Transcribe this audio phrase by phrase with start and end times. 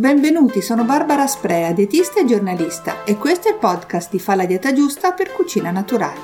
[0.00, 4.46] Benvenuti, sono Barbara Sprea, dietista e giornalista e questo è il podcast di Fa la
[4.46, 6.18] dieta giusta per cucina naturale.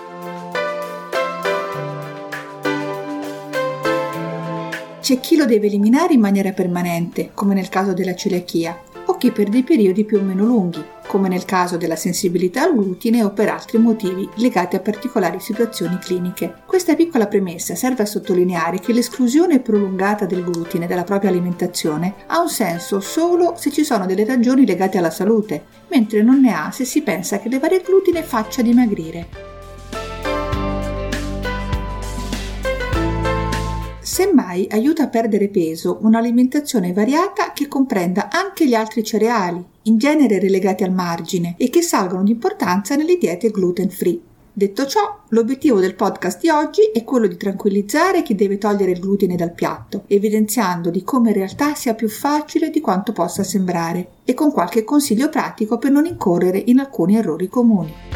[4.99, 9.31] C'è chi lo deve eliminare in maniera permanente, come nel caso della celiachia, o chi
[9.31, 13.31] per dei periodi più o meno lunghi, come nel caso della sensibilità al glutine o
[13.31, 16.63] per altri motivi legati a particolari situazioni cliniche.
[16.67, 22.41] Questa piccola premessa serve a sottolineare che l'esclusione prolungata del glutine dalla propria alimentazione ha
[22.41, 26.71] un senso solo se ci sono delle ragioni legate alla salute, mentre non ne ha
[26.71, 29.56] se si pensa che levare il glutine faccia dimagrire.
[34.17, 40.39] Semmai aiuta a perdere peso un'alimentazione variata che comprenda anche gli altri cereali, in genere
[40.39, 44.19] relegati al margine, e che salgono di importanza nelle diete gluten free.
[44.51, 49.01] Detto ciò, l'obiettivo del podcast di oggi è quello di tranquillizzare chi deve togliere il
[49.01, 54.13] glutine dal piatto, evidenziando di come in realtà sia più facile di quanto possa sembrare,
[54.25, 58.16] e con qualche consiglio pratico per non incorrere in alcuni errori comuni.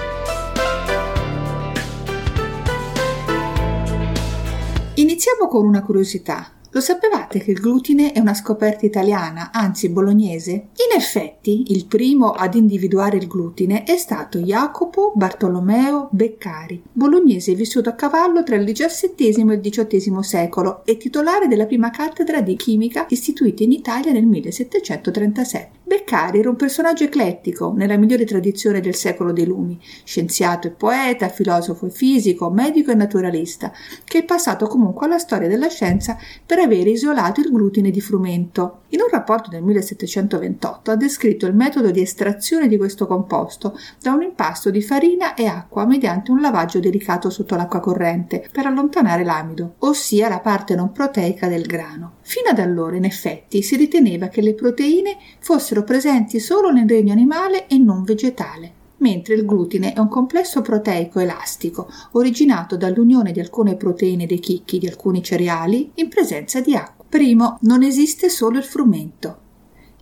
[5.22, 6.50] Iniziamo con una curiosità.
[6.70, 10.52] Lo sapevate che il glutine è una scoperta italiana, anzi bolognese?
[10.52, 17.90] In effetti, il primo ad individuare il glutine è stato Jacopo Bartolomeo Beccari, bolognese vissuto
[17.90, 22.56] a cavallo tra il XVII e il XVIII secolo e titolare della prima cattedra di
[22.56, 25.79] chimica istituita in Italia nel 1737.
[25.90, 31.28] Beccari era un personaggio eclettico, nella migliore tradizione del secolo dei lumi, scienziato e poeta,
[31.28, 33.72] filosofo e fisico, medico e naturalista,
[34.04, 38.82] che è passato comunque alla storia della scienza per avere isolato il glutine di frumento.
[38.90, 44.12] In un rapporto del 1728 ha descritto il metodo di estrazione di questo composto da
[44.12, 49.24] un impasto di farina e acqua mediante un lavaggio delicato sotto l'acqua corrente per allontanare
[49.24, 52.18] l'amido, ossia la parte non proteica del grano.
[52.22, 57.12] Fino ad allora, in effetti, si riteneva che le proteine fossero presenti solo nel regno
[57.12, 63.40] animale e non vegetale mentre il glutine è un complesso proteico elastico originato dall'unione di
[63.40, 67.04] alcune proteine dei chicchi di alcuni cereali in presenza di acqua.
[67.08, 69.48] Primo, non esiste solo il frumento.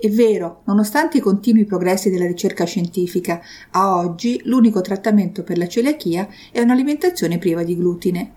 [0.00, 3.40] È vero, nonostante i continui progressi della ricerca scientifica,
[3.72, 8.32] a oggi l'unico trattamento per la celiachia è un'alimentazione priva di glutine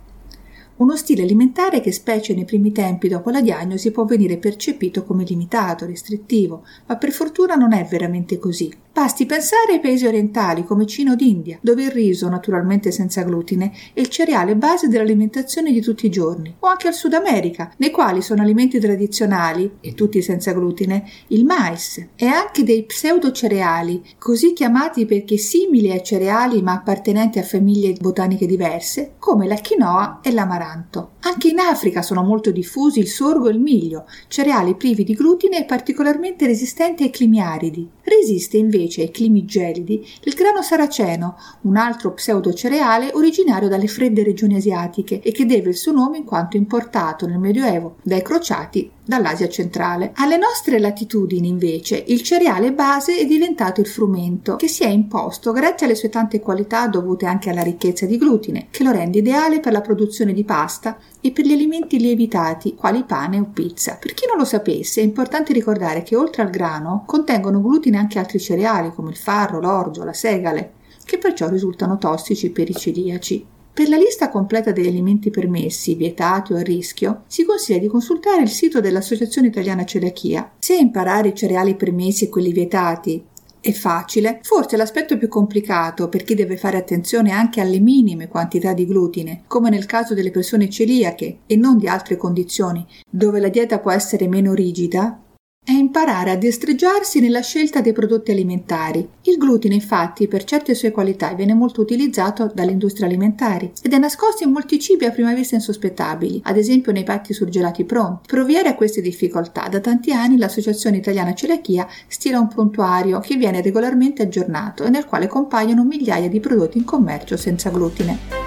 [0.82, 5.24] uno stile alimentare che specie nei primi tempi dopo la diagnosi può venire percepito come
[5.24, 8.74] limitato, restrittivo, ma per fortuna non è veramente così.
[8.94, 13.72] Basti pensare ai paesi orientali come Cina o India, dove il riso, naturalmente senza glutine,
[13.94, 17.90] è il cereale base dell'alimentazione di tutti i giorni, o anche al Sud America, nei
[17.90, 24.52] quali sono alimenti tradizionali, e tutti senza glutine, il mais e anche dei pseudocereali, così
[24.52, 30.34] chiamati perché simili ai cereali ma appartenenti a famiglie botaniche diverse, come la quinoa e
[30.72, 31.12] l'amaranto.
[31.22, 35.60] Anche in Africa sono molto diffusi il sorgo e il miglio, cereali privi di glutine
[35.60, 37.90] e particolarmente resistenti ai climi aridi.
[38.02, 44.56] Resiste invece ai climi gelidi il grano saraceno, un altro pseudocereale originario dalle fredde regioni
[44.56, 49.50] asiatiche e che deve il suo nome in quanto importato nel Medioevo dai crociati dall'Asia
[49.50, 50.12] centrale.
[50.16, 55.52] Alle nostre latitudini, invece, il cereale base è diventato il frumento, che si è imposto
[55.52, 59.60] grazie alle sue tante qualità dovute anche alla ricchezza di glutine, che lo rende ideale
[59.60, 63.98] per la produzione di pasta e per gli alimenti lievitati, quali pane o pizza.
[64.00, 68.20] Per chi non lo sapesse, è importante ricordare che oltre al grano contengono glutine anche
[68.20, 70.74] altri cereali come il farro, l'orzo, la segale,
[71.04, 73.51] che perciò risultano tossici per i celiaci.
[73.74, 78.42] Per la lista completa degli alimenti permessi, vietati o a rischio, si consiglia di consultare
[78.42, 80.52] il sito dell'Associazione Italiana Celiachia.
[80.60, 83.24] Se imparare i cereali permessi e quelli vietati
[83.62, 88.74] è facile, forse l'aspetto più complicato per chi deve fare attenzione anche alle minime quantità
[88.74, 93.50] di glutine, come nel caso delle persone celiache e non di altre condizioni, dove la
[93.50, 95.18] dieta può essere meno rigida,
[95.64, 99.08] è imparare a destreggiarsi nella scelta dei prodotti alimentari.
[99.22, 103.98] Il glutine, infatti, per certe sue qualità viene molto utilizzato dalle industrie alimentari ed è
[104.00, 108.28] nascosto in molti cibi a prima vista insospettabili, ad esempio nei patti surgelati pronti.
[108.28, 113.36] Per ovviare a queste difficoltà, da tanti anni l'Associazione Italiana Celiachia stila un prontuario che
[113.36, 118.41] viene regolarmente aggiornato e nel quale compaiono migliaia di prodotti in commercio senza glutine.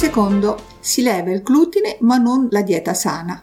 [0.00, 3.38] Secondo, si leva il glutine ma non la dieta sana.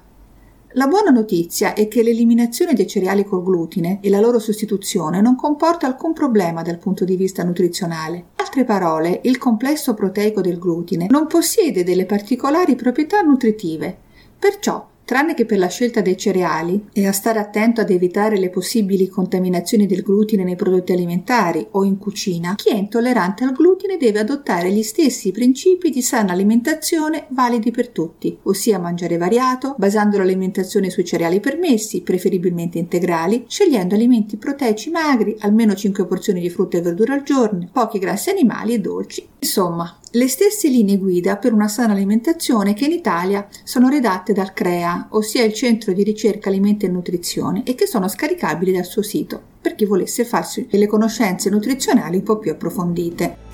[0.69, 5.35] La buona notizia è che l'eliminazione dei cereali col glutine e la loro sostituzione non
[5.35, 8.17] comporta alcun problema dal punto di vista nutrizionale.
[8.17, 13.95] In altre parole, il complesso proteico del glutine non possiede delle particolari proprietà nutritive.
[14.39, 18.49] Perciò Tranne che per la scelta dei cereali e a stare attento ad evitare le
[18.49, 23.95] possibili contaminazioni del glutine nei prodotti alimentari o in cucina, chi è intollerante al glutine
[23.95, 30.17] deve adottare gli stessi principi di sana alimentazione validi per tutti, ossia mangiare variato, basando
[30.17, 36.79] l'alimentazione sui cereali permessi, preferibilmente integrali, scegliendo alimenti proteici magri, almeno 5 porzioni di frutta
[36.79, 39.25] e verdura al giorno, pochi grassi animali e dolci.
[39.39, 44.51] Insomma, le stesse linee guida per una sana alimentazione che in Italia sono redatte dal
[44.51, 49.01] CREA, ossia il Centro di Ricerca Alimenti e Nutrizione, e che sono scaricabili dal suo
[49.01, 53.46] sito per chi volesse farsi delle conoscenze nutrizionali un po' più approfondite.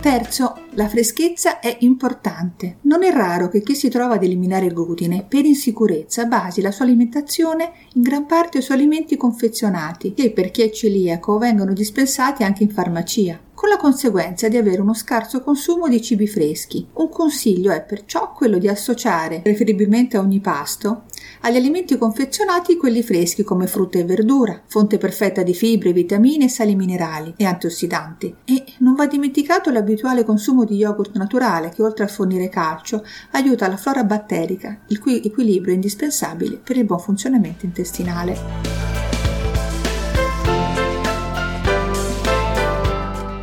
[0.00, 2.78] Terzo, la freschezza è importante.
[2.82, 6.70] Non è raro che chi si trova ad eliminare il glutine per insicurezza basi la
[6.70, 12.44] sua alimentazione in gran parte su alimenti confezionati che per chi è celiaco vengono dispensati
[12.44, 16.86] anche in farmacia con la conseguenza di avere uno scarso consumo di cibi freschi.
[16.94, 21.02] Un consiglio è perciò quello di associare, preferibilmente a ogni pasto,
[21.40, 26.74] agli alimenti confezionati quelli freschi come frutta e verdura, fonte perfetta di fibre, vitamine, sali
[26.74, 28.34] minerali e antiossidanti.
[28.44, 33.68] E non va dimenticato l'abituale consumo di yogurt naturale che oltre a fornire calcio aiuta
[33.68, 38.98] la flora batterica, il cui equilibrio è indispensabile per il buon funzionamento intestinale.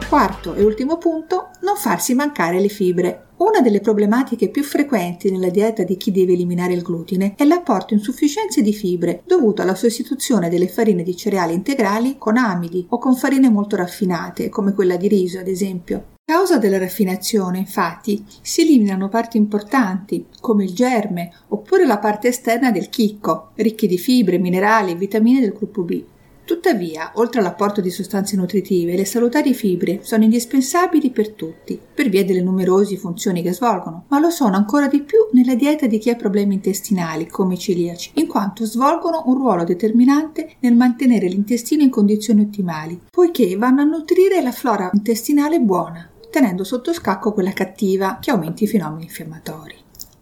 [0.08, 3.27] Quarto e ultimo punto, non farsi mancare le fibre.
[3.38, 7.94] Una delle problematiche più frequenti nella dieta di chi deve eliminare il glutine è l'apporto
[7.94, 13.16] insufficiente di fibre dovuto alla sostituzione delle farine di cereali integrali con amidi o con
[13.16, 16.16] farine molto raffinate, come quella di riso ad esempio.
[16.26, 22.30] A causa della raffinazione, infatti, si eliminano parti importanti, come il germe oppure la parte
[22.30, 26.04] esterna del chicco, ricchi di fibre, minerali e vitamine del gruppo B.
[26.48, 32.24] Tuttavia, oltre all'apporto di sostanze nutritive, le salutari fibre sono indispensabili per tutti, per via
[32.24, 36.10] delle numerose funzioni che svolgono, ma lo sono ancora di più nella dieta di chi
[36.10, 41.84] ha problemi intestinali, come i celiaci, in quanto svolgono un ruolo determinante nel mantenere l'intestino
[41.84, 47.52] in condizioni ottimali, poiché vanno a nutrire la flora intestinale buona, tenendo sotto scacco quella
[47.52, 49.76] cattiva che aumenta i fenomeni infiammatori.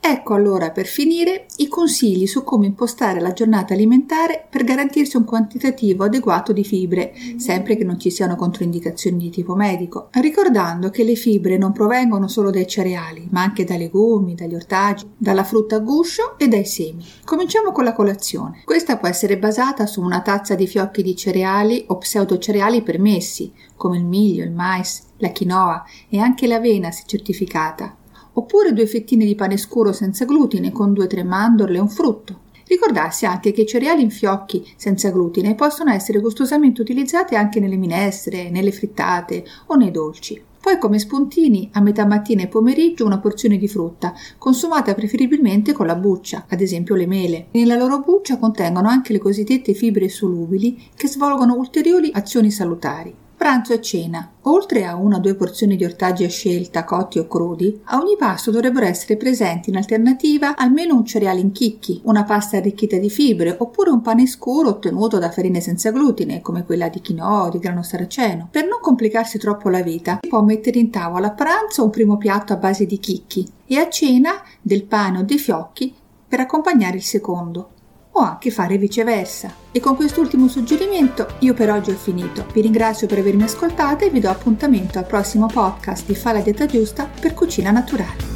[0.07, 5.24] Ecco allora per finire i consigli su come impostare la giornata alimentare per garantirsi un
[5.24, 11.04] quantitativo adeguato di fibre, sempre che non ci siano controindicazioni di tipo medico, ricordando che
[11.04, 15.78] le fibre non provengono solo dai cereali, ma anche dai legumi, dagli ortaggi, dalla frutta
[15.78, 17.04] a guscio e dai semi.
[17.24, 18.62] Cominciamo con la colazione.
[18.63, 23.98] Questa può essere basata su una tazza di fiocchi di cereali o pseudocereali permessi, come
[23.98, 28.04] il miglio, il mais, la quinoa e anche l'avena se certificata
[28.36, 31.90] oppure due fettine di pane scuro senza glutine con due o tre mandorle e un
[31.90, 32.40] frutto.
[32.68, 37.76] Ricordarsi anche che i cereali in fiocchi senza glutine possono essere gustosamente utilizzati anche nelle
[37.76, 40.42] minestre, nelle frittate o nei dolci.
[40.66, 45.86] Poi come spuntini a metà mattina e pomeriggio una porzione di frutta, consumata preferibilmente con
[45.86, 47.48] la buccia, ad esempio le mele.
[47.52, 53.14] Nella loro buccia contengono anche le cosiddette fibre solubili che svolgono ulteriori azioni salutari.
[53.38, 54.32] Pranzo e cena.
[54.44, 58.16] Oltre a una o due porzioni di ortaggi a scelta, cotti o crudi, a ogni
[58.18, 63.10] pasto dovrebbero essere presenti in alternativa almeno un cereale in chicchi, una pasta arricchita di
[63.10, 67.50] fibre oppure un pane scuro ottenuto da farine senza glutine, come quella di quinoa o
[67.50, 68.48] di grano saraceno.
[68.50, 72.18] Per non complicarsi troppo la vita, si può mettere in tavola a pranzo un primo
[72.18, 75.94] piatto a base di chicchi e a cena del pane o dei fiocchi
[76.28, 77.72] per accompagnare il secondo
[78.17, 79.53] o anche fare viceversa.
[79.71, 82.45] E con quest'ultimo suggerimento io per oggi ho finito.
[82.53, 86.41] Vi ringrazio per avermi ascoltato e vi do appuntamento al prossimo podcast di Fa la
[86.41, 88.35] dieta giusta per cucina naturale.